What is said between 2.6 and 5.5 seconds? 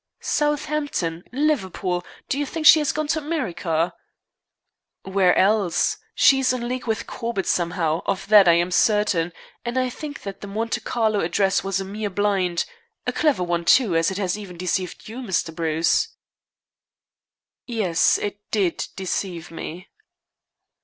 she has gone to America?" "Where